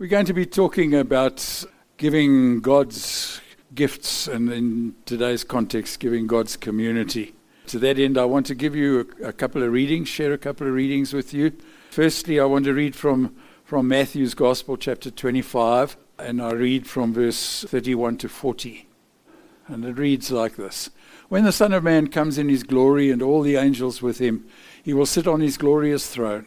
[0.00, 1.66] We're going to be talking about
[1.98, 3.38] giving God's
[3.74, 7.34] gifts, and in today's context, giving God's community.
[7.66, 10.38] To that end, I want to give you a, a, couple of readings, share a
[10.38, 11.52] couple of readings with you.
[11.90, 17.12] Firstly, I want to read from, from Matthew's Gospel, chapter 25, and I read from
[17.12, 18.88] verse 31 to 40.
[19.68, 20.88] And it reads like this
[21.28, 24.46] When the Son of Man comes in his glory and all the angels with him,
[24.82, 26.46] he will sit on his glorious throne.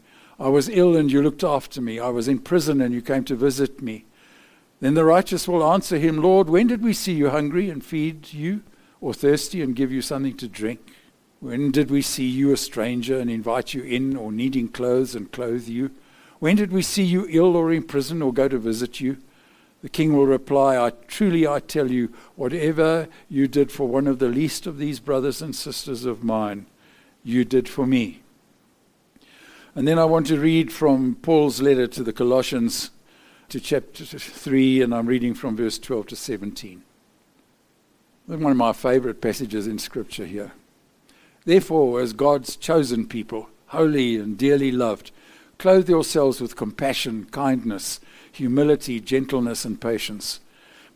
[0.41, 1.99] I was ill and you looked after me.
[1.99, 4.05] I was in prison and you came to visit me.
[4.79, 8.33] Then the righteous will answer him, Lord, when did we see you hungry and feed
[8.33, 8.63] you,
[8.99, 10.79] or thirsty and give you something to drink?
[11.41, 15.31] When did we see you a stranger and invite you in, or needing clothes and
[15.31, 15.91] clothe you?
[16.39, 19.17] When did we see you ill or in prison or go to visit you?
[19.83, 24.17] The king will reply, I truly I tell you, whatever you did for one of
[24.17, 26.65] the least of these brothers and sisters of mine,
[27.23, 28.21] you did for me.
[29.73, 32.91] And then I want to read from Paul's letter to the Colossians
[33.47, 36.81] to chapter 3, and I'm reading from verse 12 to 17.
[38.25, 40.51] One of my favorite passages in Scripture here.
[41.45, 45.11] Therefore, as God's chosen people, holy and dearly loved,
[45.57, 50.41] clothe yourselves with compassion, kindness, humility, gentleness, and patience.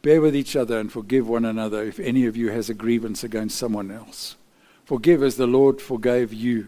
[0.02, 3.24] Bear with each other and forgive one another if any of you has a grievance
[3.24, 4.36] against someone else.
[4.84, 6.68] Forgive as the Lord forgave you.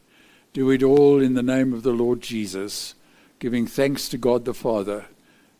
[0.53, 2.93] do it all in the name of the Lord Jesus,
[3.39, 5.05] giving thanks to God the Father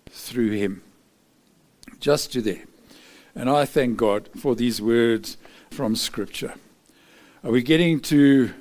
[0.10, 0.84] through him.
[2.00, 2.64] Just to there.
[3.34, 5.38] And I thank God for these words
[5.70, 6.56] from Scripture.
[7.44, 8.54] Are we getting to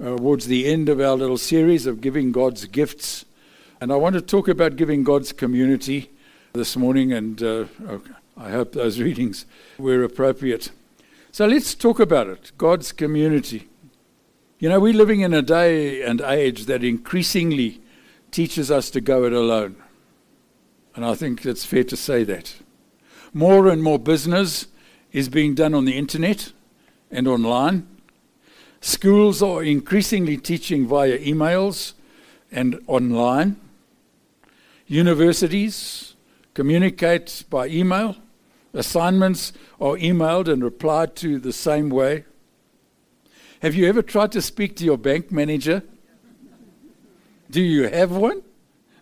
[0.00, 3.24] uh, towards the end of our little series of giving God's gifts?
[3.80, 6.10] And I want to talk about giving God's community
[6.52, 7.64] this morning, and uh,
[8.36, 9.46] I hope those readings
[9.78, 10.70] were appropriate.
[11.32, 13.68] So let's talk about it God's community.
[14.60, 17.80] You know, we're living in a day and age that increasingly
[18.32, 19.76] teaches us to go it alone.
[20.96, 22.56] And I think it's fair to say that.
[23.32, 24.66] More and more business
[25.12, 26.52] is being done on the internet
[27.08, 27.86] and online.
[28.80, 31.92] Schools are increasingly teaching via emails
[32.50, 33.60] and online.
[34.88, 36.16] Universities
[36.54, 38.16] communicate by email.
[38.74, 42.24] Assignments are emailed and replied to the same way.
[43.60, 45.82] Have you ever tried to speak to your bank manager?
[47.50, 48.42] Do you have one?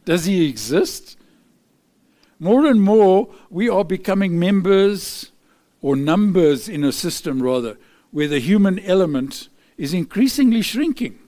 [0.06, 1.18] Does he exist?
[2.38, 5.30] More and more, we are becoming members
[5.82, 7.76] or numbers in a system, rather,
[8.12, 11.18] where the human element is increasingly shrinking.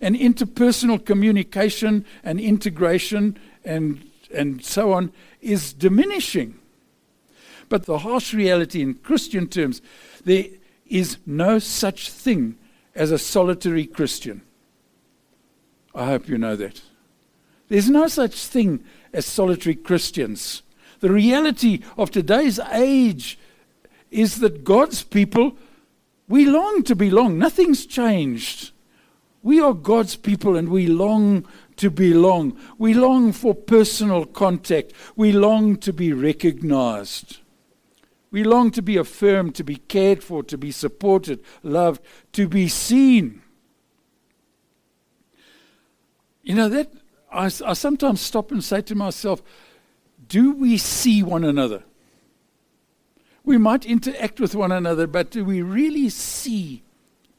[0.00, 6.58] And interpersonal communication and integration and, and so on is diminishing.
[7.68, 9.82] But the harsh reality in Christian terms,
[10.24, 10.46] there
[10.90, 12.58] is no such thing
[12.94, 14.42] as a solitary Christian.
[15.94, 16.82] I hope you know that.
[17.68, 20.62] There's no such thing as solitary Christians.
[20.98, 23.38] The reality of today's age
[24.10, 25.56] is that God's people,
[26.28, 27.38] we long to belong.
[27.38, 28.72] Nothing's changed.
[29.42, 31.46] We are God's people and we long
[31.76, 32.58] to belong.
[32.76, 34.92] We long for personal contact.
[35.16, 37.38] We long to be recognized.
[38.30, 42.68] We long to be affirmed, to be cared for, to be supported, loved, to be
[42.68, 43.42] seen.
[46.42, 46.92] You know, that
[47.32, 49.42] I, I sometimes stop and say to myself,
[50.28, 51.82] do we see one another?
[53.44, 56.82] We might interact with one another, but do we really see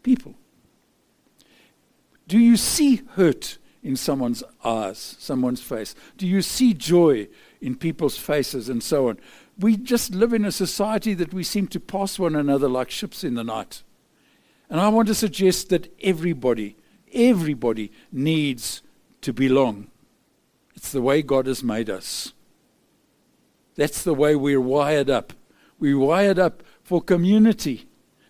[0.03, 0.35] people?
[2.27, 5.95] Do you see hurt in someone's eyes, someone's face?
[6.17, 7.27] Do you see joy
[7.61, 9.19] in people's faces and so on?
[9.61, 13.23] We just live in a society that we seem to pass one another like ships
[13.23, 13.83] in the night.
[14.69, 16.77] And I want to suggest that everybody,
[17.13, 18.81] everybody needs
[19.21, 19.91] to belong.
[20.75, 22.33] It's the way God has made us.
[23.75, 25.33] That's the way we're wired up.
[25.79, 27.87] We're wired up for community.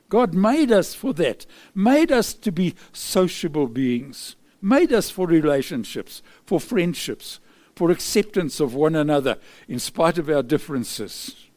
[0.10, 6.22] God made us for that, made us to be sociable beings, made us for relationships,
[6.46, 7.40] for friendships,
[7.82, 11.48] for acceptance of one another in spite of our differences.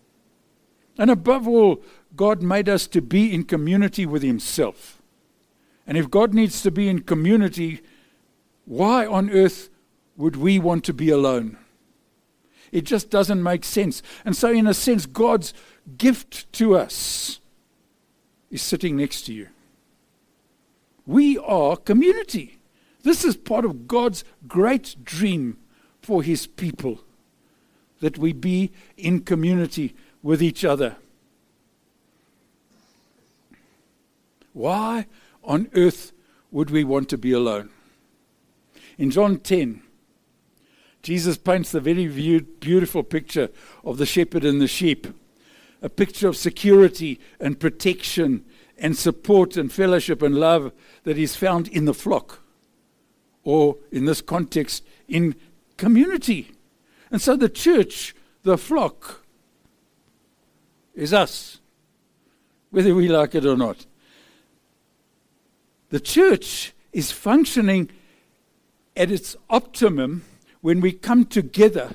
[0.96, 1.82] And above all,
[2.16, 5.02] God made us to be in community with Himself.
[5.86, 7.82] And if God needs to be in community,
[8.64, 9.68] why on earth
[10.16, 11.58] would we want to be alone?
[12.72, 14.02] It just doesn't make sense.
[14.24, 15.52] And so, in a sense, God's
[15.98, 17.38] gift to us
[18.50, 19.48] is sitting next to you.
[21.04, 22.60] We are community.
[23.02, 25.58] This is part of God's great dream
[26.04, 27.00] for His people
[28.00, 30.96] that we be in community with each other.
[34.52, 35.06] Why
[35.42, 36.12] on earth
[36.50, 37.70] would we want to be alone?
[38.98, 39.82] In John 10,
[41.02, 43.48] Jesus paints a very beautiful picture
[43.82, 45.06] of the shepherd and the sheep,
[45.82, 48.44] a picture of security and protection
[48.76, 50.72] and support and fellowship and love
[51.04, 52.42] that is found in the flock,
[53.42, 55.34] or in this context, in
[55.76, 56.52] community.
[57.10, 59.24] And so the church, the flock,
[60.94, 61.60] is us,
[62.70, 63.86] whether we like it or not.
[65.90, 67.90] The church is functioning
[68.96, 70.24] at its optimum
[70.60, 71.94] when we come together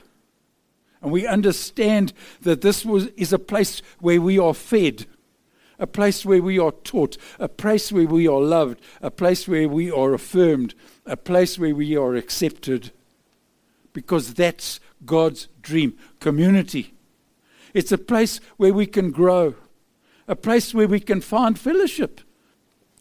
[1.02, 5.06] and we understand that this was, is a place where we are fed,
[5.80, 9.70] a place where we are taught, a place where we are loved, a place where
[9.70, 10.76] we are affirmed,
[11.06, 12.92] a place where we are accepted.
[14.00, 16.94] Because that's God's dream community.
[17.74, 19.56] It's a place where we can grow,
[20.26, 22.22] a place where we can find fellowship,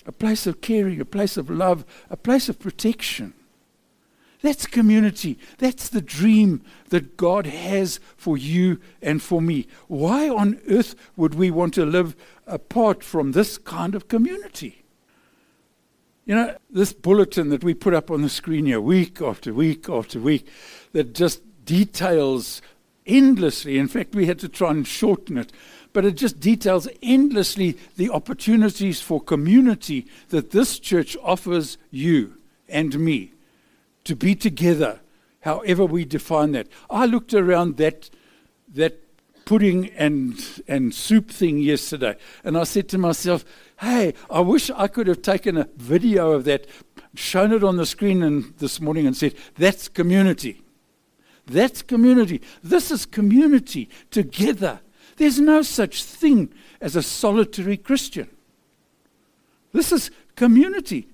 [0.04, 3.32] a place of caring, a place of love, a place of protection.
[4.42, 5.38] That's community.
[5.58, 9.68] That's the dream that God has for you and for me.
[9.86, 14.82] Why on earth would we want to live apart from this kind of community?
[16.28, 19.88] You know, this bulletin that we put up on the screen here, week after week
[19.88, 20.46] after week,
[20.92, 22.60] that just details
[23.06, 23.78] endlessly.
[23.78, 25.50] In fact, we had to try and shorten it,
[25.94, 32.34] but it just details endlessly the opportunities for community that this church offers you
[32.69, 33.32] and me
[34.04, 35.00] to be together,
[35.40, 36.69] however we define that.
[36.90, 38.10] I looked around that,
[38.74, 39.02] that
[39.46, 40.38] pudding and,
[40.69, 43.46] and soup thing yesterday, and I said to myself,
[43.78, 46.66] hey, I wish I could have taken a video of that,
[47.14, 50.62] shown it on the screen and, this morning, and said, that's community.
[51.46, 52.42] That's community.
[52.62, 54.80] This is community together.
[55.16, 58.28] There's no such thing as a solitary Christian.
[59.72, 61.08] This is community.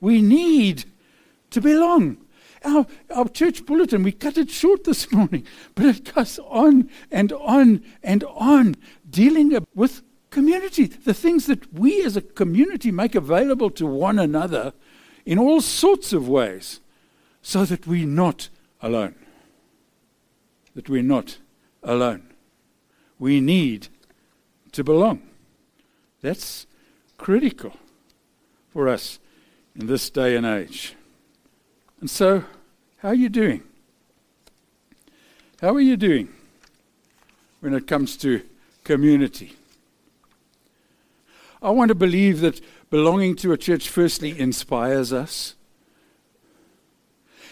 [0.00, 0.84] We need
[1.50, 2.18] to belong.
[2.64, 7.32] Our, our church bulletin, we cut it short this morning, but it goes on and
[7.32, 8.76] on and on,
[9.08, 10.02] dealing with
[10.34, 14.74] community, the things that we as a community make available to one another
[15.24, 16.80] in all sorts of ways,
[17.40, 18.48] so that we're not
[18.82, 19.14] alone.
[20.74, 21.38] That we're not
[21.82, 22.24] alone.
[23.18, 23.88] We need
[24.72, 25.22] to belong.
[26.20, 26.66] That's
[27.16, 27.72] critical
[28.70, 29.20] for us
[29.76, 30.94] in this day and age.
[32.00, 32.44] And so,
[32.98, 33.62] how are you doing?
[35.60, 36.28] How are you doing
[37.60, 38.42] when it comes to
[38.82, 39.54] community?
[41.64, 45.54] I want to believe that belonging to a church firstly inspires us.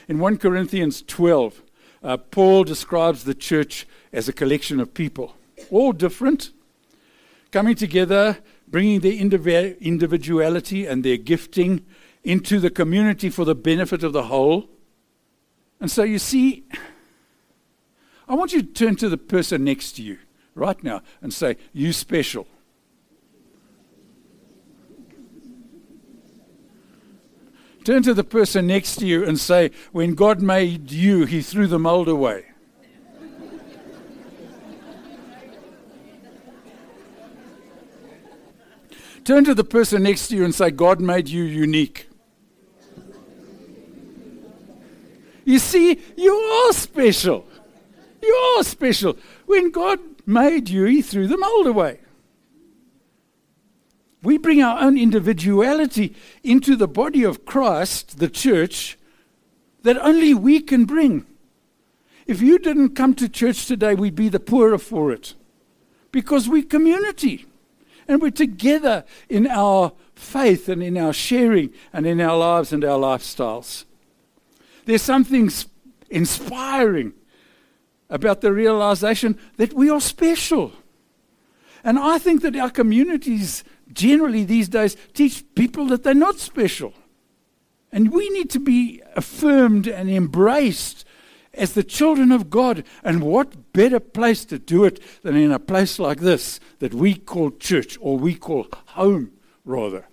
[0.06, 1.62] In 1 Corinthians 12,
[2.02, 5.34] uh, Paul describes the church as a collection of people,
[5.70, 6.50] all different,
[7.52, 8.36] coming together,
[8.68, 9.14] bringing their
[9.80, 11.82] individuality and their gifting
[12.22, 14.68] into the community for the benefit of the whole.
[15.80, 16.64] And so you see,
[18.28, 20.18] I want you to turn to the person next to you
[20.54, 22.46] right now and say, You special.
[27.84, 31.66] Turn to the person next to you and say, When God made you, he threw
[31.66, 32.46] the mold away.
[39.24, 42.08] Turn to the person next to you and say, God made you unique.
[45.44, 47.46] You see, you are special.
[48.22, 49.16] You are special.
[49.46, 52.00] When God made you, He threw the mold away.
[54.22, 56.14] We bring our own individuality
[56.44, 58.96] into the body of Christ, the church,
[59.82, 61.26] that only we can bring.
[62.26, 65.34] If you didn't come to church today, we'd be the poorer for it.
[66.12, 67.46] Because we're community.
[68.06, 72.84] And we're together in our faith and in our sharing and in our lives and
[72.84, 73.84] our lifestyles.
[74.84, 75.50] There's something
[76.10, 77.12] inspiring
[78.10, 80.72] about the realization that we are special.
[81.84, 86.94] And I think that our communities generally these days teach people that they're not special.
[87.90, 91.04] And we need to be affirmed and embraced
[91.54, 92.84] as the children of God.
[93.04, 97.14] And what better place to do it than in a place like this that we
[97.14, 99.32] call church, or we call home,
[99.64, 100.06] rather,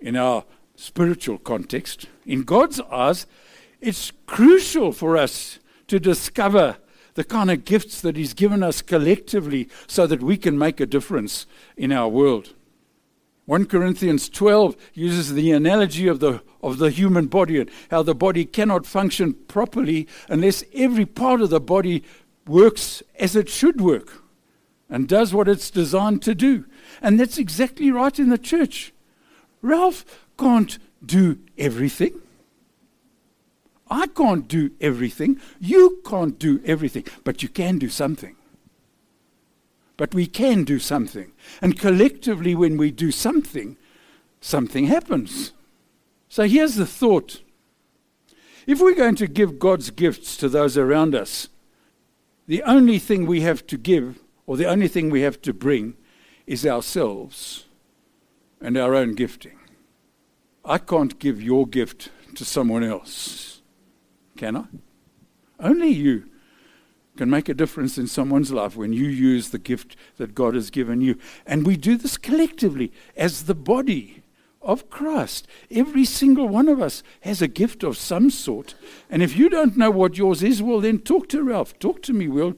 [0.00, 2.06] in our spiritual context?
[2.26, 3.26] In God's eyes,
[3.80, 6.78] it's crucial for us to discover
[7.14, 10.86] the kind of gifts that He's given us collectively so that we can make a
[10.86, 12.54] difference in our world.
[13.46, 18.14] 1 Corinthians 12 uses the analogy of the, of the human body and how the
[18.14, 22.04] body cannot function properly unless every part of the body
[22.46, 24.22] works as it should work
[24.88, 26.64] and does what it's designed to do.
[27.00, 28.92] And that's exactly right in the church.
[29.60, 30.04] Ralph
[30.38, 32.20] can't do everything.
[33.92, 35.38] I can't do everything.
[35.60, 38.36] You can't do everything, but you can do something.
[39.98, 41.32] But we can do something.
[41.60, 43.76] And collectively, when we do something,
[44.40, 45.52] something happens.
[46.30, 47.42] So here's the thought
[48.66, 51.48] if we're going to give God's gifts to those around us,
[52.46, 55.96] the only thing we have to give, or the only thing we have to bring,
[56.46, 57.66] is ourselves
[58.58, 59.58] and our own gifting.
[60.64, 63.51] I can't give your gift to someone else,
[64.42, 64.64] can I?
[65.60, 66.24] Only you
[67.16, 70.68] can make a difference in someone's life when you use the gift that God has
[70.68, 71.16] given you.
[71.46, 74.24] And we do this collectively as the body
[74.60, 75.46] of Christ.
[75.70, 78.74] Every single one of us has a gift of some sort.
[79.08, 81.78] And if you don't know what yours is, well, then talk to Ralph.
[81.78, 82.26] Talk to me.
[82.26, 82.56] We'll,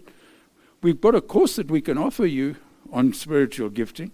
[0.80, 2.56] we've got a course that we can offer you
[2.94, 4.10] on spiritual gifting.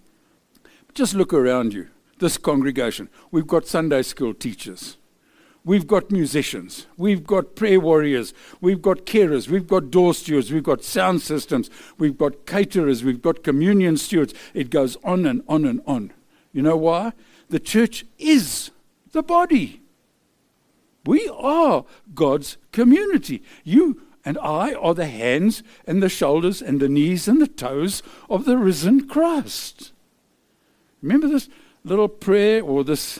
[0.93, 1.87] Just look around you,
[2.19, 3.07] this congregation.
[3.31, 4.97] We've got Sunday school teachers.
[5.63, 10.63] We've got musicians, we've got prayer warriors, we've got carers, we've got door stewards, we've
[10.63, 14.33] got sound systems, we've got caterers, we've got communion stewards.
[14.55, 16.13] It goes on and on and on.
[16.51, 17.13] You know why?
[17.49, 18.71] The church is
[19.11, 19.81] the body.
[21.05, 23.43] We are God's community.
[23.63, 28.01] You and I are the hands and the shoulders and the knees and the toes
[28.29, 29.91] of the risen Christ.
[31.03, 31.49] Remember this
[31.83, 33.19] little prayer or this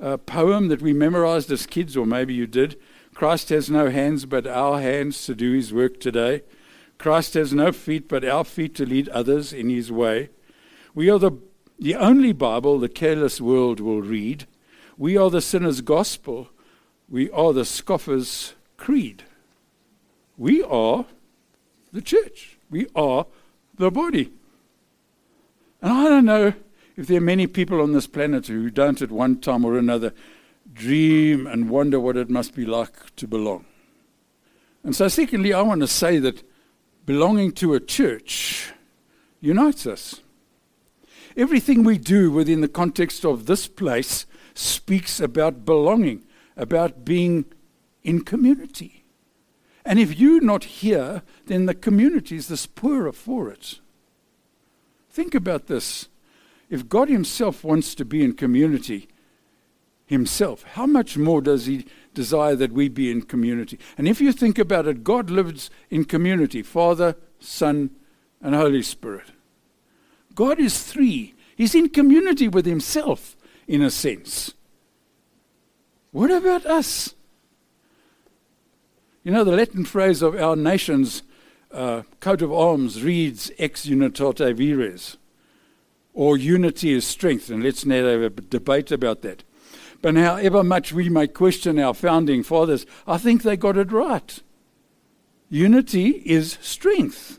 [0.00, 2.78] uh, poem that we memorized as kids, or maybe you did.
[3.14, 6.42] Christ has no hands but our hands to do his work today.
[6.98, 10.30] Christ has no feet but our feet to lead others in his way.
[10.94, 11.32] We are the,
[11.78, 14.46] the only Bible the careless world will read.
[14.96, 16.48] We are the sinner's gospel.
[17.08, 19.24] We are the scoffer's creed.
[20.36, 21.06] We are
[21.92, 22.58] the church.
[22.70, 23.26] We are
[23.76, 24.32] the body.
[25.82, 26.54] And I don't know
[27.00, 30.12] if there are many people on this planet who don't at one time or another
[30.70, 33.64] dream and wonder what it must be like to belong.
[34.84, 36.46] And so, secondly, I want to say that
[37.06, 38.74] belonging to a church
[39.40, 40.20] unites us.
[41.38, 47.46] Everything we do within the context of this place speaks about belonging, about being
[48.02, 49.06] in community.
[49.86, 53.80] And if you're not here, then the community is the poorer for it.
[55.08, 56.09] Think about this.
[56.70, 59.08] If God Himself wants to be in community
[60.06, 61.84] Himself, how much more does He
[62.14, 63.78] desire that we be in community?
[63.98, 67.90] And if you think about it, God lives in community Father, Son,
[68.40, 69.32] and Holy Spirit.
[70.36, 71.34] God is three.
[71.56, 73.36] He's in community with Himself,
[73.66, 74.54] in a sense.
[76.12, 77.14] What about us?
[79.24, 81.22] You know, the Latin phrase of our nation's
[81.72, 85.18] uh, coat of arms reads ex unitate vires
[86.14, 87.50] or unity is strength.
[87.50, 89.44] And let's not have a debate about that.
[90.02, 94.40] But however much we may question our founding fathers, I think they got it right.
[95.50, 97.38] Unity is strength.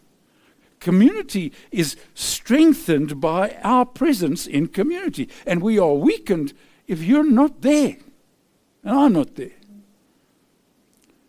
[0.80, 5.30] Community is strengthened by our presence in community.
[5.46, 6.54] And we are weakened
[6.88, 7.98] if you're not there.
[8.84, 9.52] And I'm not there.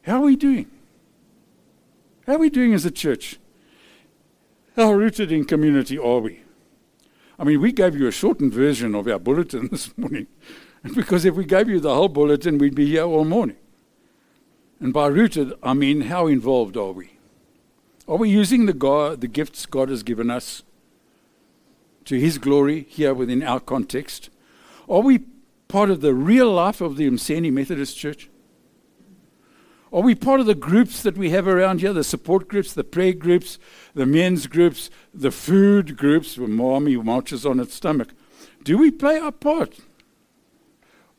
[0.03, 0.71] How are we doing?
[2.27, 3.39] How are we doing as a church?
[4.77, 6.41] How rooted in community are we?
[7.43, 10.29] I mean, we gave you a shortened version of our bulletin this morning,
[10.95, 13.57] because if we gave you the whole bulletin, we'd be here all morning.
[14.79, 17.15] And by rooted, I mean, how involved are we?
[18.07, 20.63] Are we using the, God, the gifts God has given us
[22.05, 24.31] to His glory here within our context?
[24.89, 25.25] Are we
[25.67, 28.31] part of the real life of the Umseni Methodist Church?
[29.93, 32.83] Are we part of the groups that we have around here, the support groups, the
[32.83, 33.59] prayer groups,
[33.95, 38.15] the men's groups, the food groups where mommy marches on its stomach?
[38.63, 39.81] Do we play our part?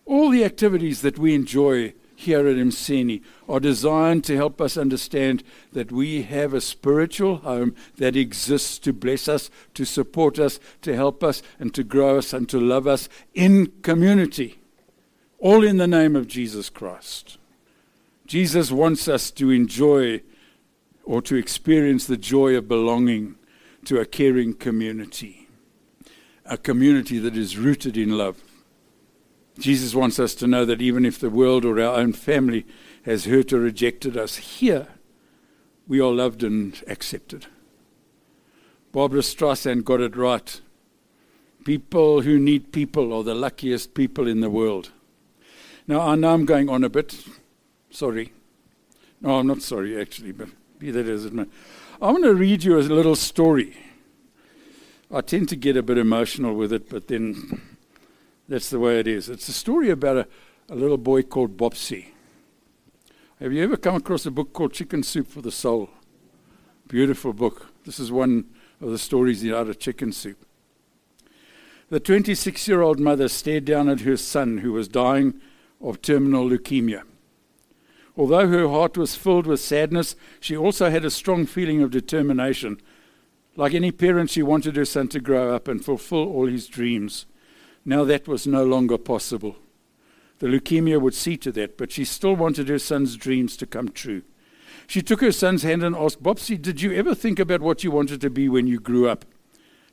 [0.06, 5.44] All the activities that we enjoy here at Mseni are designed to help us understand
[5.74, 10.96] that we have a spiritual home that exists to bless us, to support us, to
[10.96, 14.60] help us, and to grow us and to love us in community.
[15.38, 17.38] All in the name of Jesus Christ.
[18.26, 20.22] Jesus wants us to enjoy
[21.04, 23.36] or to experience the joy of belonging
[23.86, 25.50] to a caring community,
[26.46, 28.42] a community that is rooted in love.
[29.60, 32.66] Jesus wants us to know that even if the world or our own family
[33.06, 34.88] has hurt or rejected us, here
[35.88, 37.48] we are loved and accepted.
[38.92, 40.62] Barbra Streisand got it right.
[41.66, 44.92] People who need people are the luckiest people in the world.
[45.88, 47.26] Now, I know I'm going on a bit.
[47.94, 48.34] Sorry.
[49.22, 51.46] No, I'm not sorry, actually, but be that as it may.
[52.02, 53.78] I want to read you a little story.
[55.14, 57.62] I tend to get a bit emotional with it, but then
[58.50, 59.30] that's the way it is.
[59.30, 60.28] It's a story about a,
[60.70, 62.08] a little boy called Bopsy.
[63.40, 65.92] Have you ever come across a book called Chicken Soup for the Soul?
[66.88, 67.68] Beautiful book.
[67.86, 68.46] This is one
[68.82, 70.44] of the stories out of Chicken Soup.
[71.92, 75.40] The 26 year old mother stared down at her son who was dying
[75.80, 77.04] of terminal leukemia.
[78.16, 82.80] Although her heart was filled with sadness, she also had a strong feeling of determination.
[83.56, 87.26] Like any parent, she wanted her son to grow up and fulfill all his dreams.
[87.86, 89.58] Now that was no longer possible.
[90.40, 93.90] The leukemia would see to that, but she still wanted her son's dreams to come
[93.90, 94.24] true.
[94.88, 97.92] She took her son's hand and asked, Bopsy, did you ever think about what you
[97.92, 99.26] wanted to be when you grew up?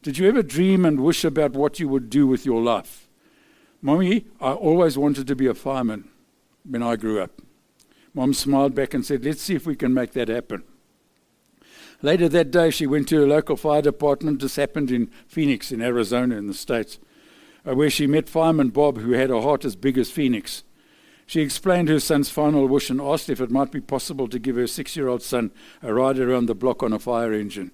[0.02, 3.08] Did you ever dream and wish about what you would do with your life?
[3.82, 6.08] Mommy, I always wanted to be a fireman
[6.68, 7.40] when I grew up.
[8.14, 10.64] Mom smiled back and said, Let's see if we can make that happen.
[12.02, 14.40] Later that day, she went to a local fire department.
[14.40, 16.98] This happened in Phoenix, in Arizona, in the States.
[17.66, 20.64] Uh, where she met fireman Bob, who had a heart as big as Phoenix.
[21.26, 24.56] She explained her son's final wish and asked if it might be possible to give
[24.56, 25.52] her six year old son
[25.82, 27.70] a ride around the block on a fire engine.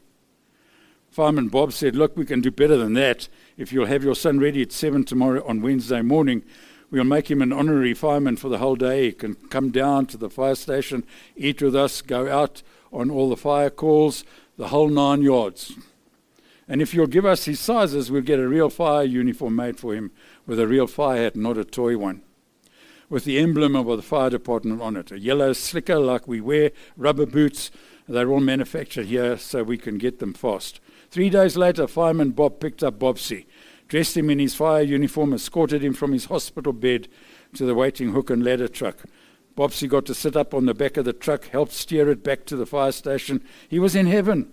[1.09, 3.28] Fireman Bob said, Look, we can do better than that.
[3.57, 6.42] If you'll have your son ready at 7 tomorrow on Wednesday morning,
[6.90, 9.07] we'll make him an honorary fireman for the whole day.
[9.07, 11.05] He can come down to the fire station,
[11.37, 14.25] eat with us, go out on all the fire calls,
[14.57, 15.75] the whole nine yards.
[16.68, 19.94] And if you'll give us his sizes, we'll get a real fire uniform made for
[19.94, 20.11] him
[20.46, 22.22] with a real fire hat, not a toy one.
[23.09, 25.12] With the emblem of the fire department on it.
[25.12, 27.70] A yellow slicker like we wear, rubber boots.
[28.09, 30.81] They're all manufactured here so we can get them fast.
[31.09, 33.46] Three days later, fireman Bob picked up Bopsy,
[33.88, 37.09] dressed him in his fire uniform, escorted him from his hospital bed
[37.55, 39.05] to the waiting hook and ladder truck.
[39.57, 42.44] Bopsy got to sit up on the back of the truck, helped steer it back
[42.44, 43.42] to the fire station.
[43.68, 44.53] He was in heaven.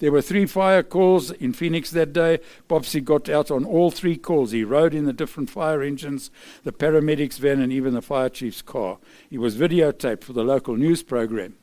[0.00, 2.40] There were three fire calls in Phoenix that day.
[2.68, 4.50] Bopsy got out on all three calls.
[4.50, 6.32] He rode in the different fire engines,
[6.64, 8.98] the paramedics' van, and even the fire chief's car.
[9.30, 11.54] He was videotaped for the local news program.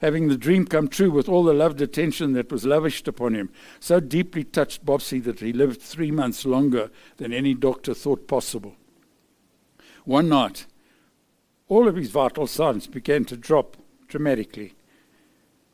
[0.00, 3.50] Having the dream come true with all the loved attention that was lavished upon him,
[3.80, 8.76] so deeply touched Bopsy that he lived three months longer than any doctor thought possible.
[10.04, 10.66] One night,
[11.68, 14.74] all of his vital signs began to drop dramatically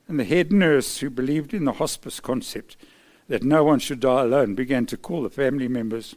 [0.09, 2.77] and the head nurse, who believed in the hospice concept
[3.29, 6.15] that no one should die alone, began to call the family members.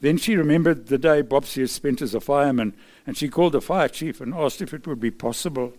[0.00, 2.74] Then she remembered the day Bopsy had spent as a fireman,
[3.06, 5.74] and she called the fire chief and asked if it would be possible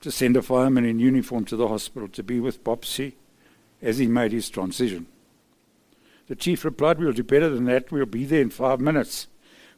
[0.00, 3.14] to send a fireman in uniform to the hospital to be with Bopsy
[3.82, 5.06] as he made his transition.
[6.28, 7.90] The chief replied, We'll do better than that.
[7.90, 9.26] We'll be there in five minutes.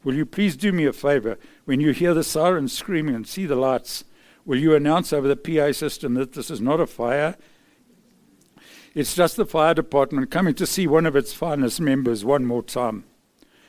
[0.04, 1.38] Will you please do me a favor?
[1.64, 4.04] When you hear the sirens screaming and see the lights,
[4.44, 7.36] Will you announce over the PA system that this is not a fire?
[8.94, 12.62] It's just the fire department coming to see one of its finest members one more
[12.62, 13.04] time.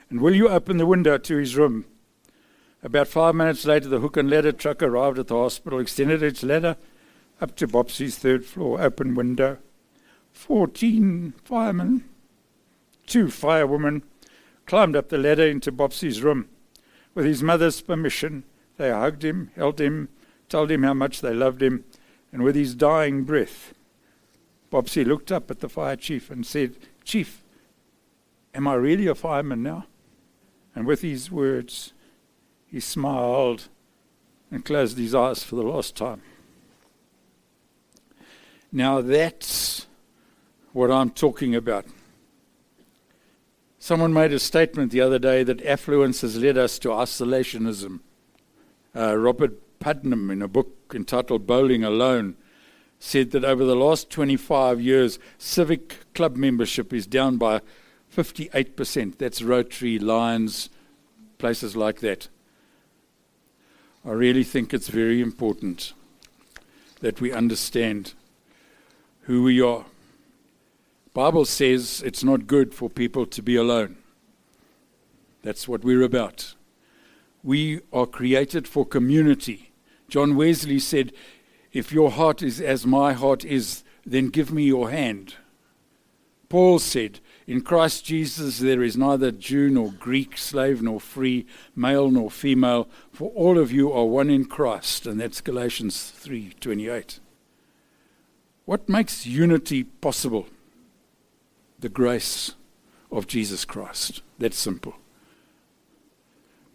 [0.09, 1.85] And will you open the window to his room?
[2.83, 6.43] About five minutes later, the hook and ladder truck arrived at the hospital, extended its
[6.43, 6.75] ladder
[7.39, 9.57] up to Bopsy's third floor, open window.
[10.33, 12.03] Fourteen firemen,
[13.07, 14.03] two firewomen,
[14.65, 16.49] climbed up the ladder into Bopsy's room.
[17.15, 18.43] With his mother's permission,
[18.77, 20.09] they hugged him, held him,
[20.49, 21.85] told him how much they loved him,
[22.33, 23.73] and with his dying breath,
[24.71, 27.43] Bopsy looked up at the fire chief and said, Chief,
[28.53, 29.85] am I really a fireman now?
[30.75, 31.93] And with these words,
[32.73, 33.69] he smiled
[34.49, 36.23] and closed his eyes for the last time.
[38.71, 39.85] Now that's
[40.71, 41.85] what I'm talking about.
[43.77, 47.99] Someone made a statement the other day that affluence has led us to isolationism.
[48.95, 52.35] Uh, Robert Putnam, in a book entitled Bowling Alone,
[52.97, 57.61] said that over the last 25 years, civic club membership is down by
[58.11, 59.19] 58%.
[59.19, 60.71] That's Rotary, Lions,
[61.37, 62.29] places like that.
[64.05, 65.93] I really think it's very important
[66.99, 68.13] that we understand
[69.21, 69.85] who we are.
[71.13, 73.95] Bible says it's not good for people to be alone.
[75.41, 76.55] That's what we're about.
[77.43, 79.71] We are created for community.
[80.09, 81.13] John Wesley said,
[81.71, 85.35] If your heart is as my heart is, then give me your hand.
[86.49, 92.09] Paul said, In Christ Jesus there is neither Jew nor Greek, slave nor free, male
[92.09, 95.05] nor female, for all of you are one in Christ.
[95.05, 97.19] And that's Galatians 3:28.
[98.65, 100.47] What makes unity possible?
[101.79, 102.53] The grace
[103.11, 104.21] of Jesus Christ.
[104.39, 104.95] That's simple.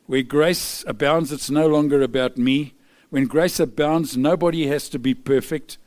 [0.07, 2.75] Where grace abounds, it's no longer about me.
[3.11, 5.79] When grace abounds, nobody has to be perfect.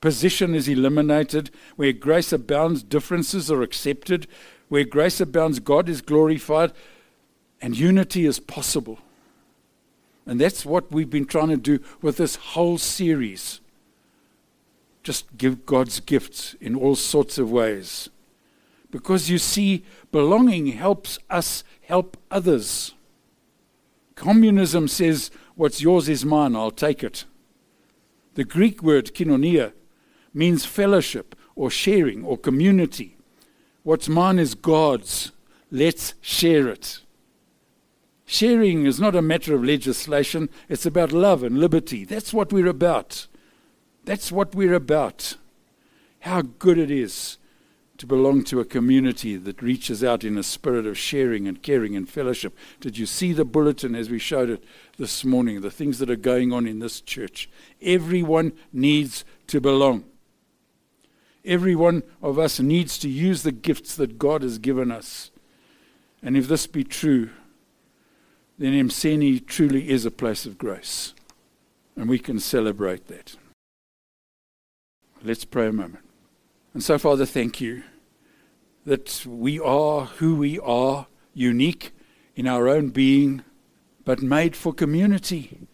[0.00, 1.50] Position is eliminated.
[1.76, 4.26] Where grace abounds, differences are accepted.
[4.68, 6.72] Where grace abounds, God is glorified.
[7.60, 8.98] And unity is possible.
[10.26, 13.60] And that's what we've been trying to do with this whole series
[15.08, 18.10] just give God's gifts in all sorts of ways.
[18.90, 19.82] Because you see,
[20.12, 22.92] belonging helps us help others.
[24.16, 27.24] Communism says, What's yours is mine, I'll take it.
[28.34, 29.72] The Greek word koinonia
[30.38, 33.16] means fellowship or sharing or community.
[33.82, 35.32] What's mine is God's.
[35.70, 37.00] Let's share it.
[38.24, 42.04] Sharing is not a matter of legislation, it's about love and liberty.
[42.04, 43.26] That's what we're about.
[44.04, 45.36] That's what we're about.
[46.20, 47.38] How good it is
[47.96, 51.96] to belong to a community that reaches out in a spirit of sharing and caring
[51.96, 52.56] and fellowship.
[52.80, 54.62] Did you see the bulletin as we showed it
[54.98, 55.62] this morning?
[55.62, 57.50] The things that are going on in this church.
[57.82, 60.04] Everyone needs to belong.
[61.48, 65.30] Every one of us needs to use the gifts that God has given us.
[66.22, 67.30] And if this be true,
[68.58, 71.14] then Mseni truly is a place of grace.
[71.96, 73.36] And we can celebrate that.
[75.22, 76.04] Let's pray a moment.
[76.74, 77.82] And so, Father, thank you
[78.84, 81.92] that we are who we are, unique
[82.36, 83.42] in our own being,
[84.04, 85.66] but made for community.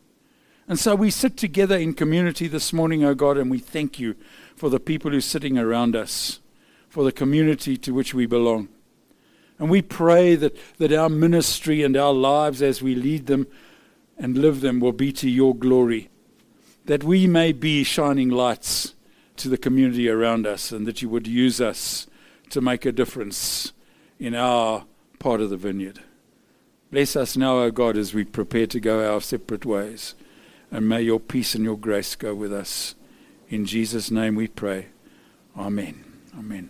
[0.66, 3.98] And so we sit together in community this morning, O oh God, and we thank
[3.98, 4.16] you
[4.56, 6.40] for the people who are sitting around us,
[6.88, 8.68] for the community to which we belong.
[9.58, 13.46] And we pray that, that our ministry and our lives as we lead them
[14.16, 16.08] and live them will be to your glory,
[16.86, 18.94] that we may be shining lights
[19.36, 22.06] to the community around us and that you would use us
[22.50, 23.72] to make a difference
[24.18, 24.86] in our
[25.18, 26.00] part of the vineyard.
[26.90, 30.14] Bless us now, O God, as we prepare to go our separate ways.
[30.74, 32.96] And may your peace and your grace go with us.
[33.48, 34.86] In Jesus' name we pray.
[35.56, 36.04] Amen.
[36.36, 36.68] Amen.